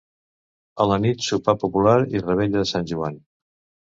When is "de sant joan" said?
2.65-3.21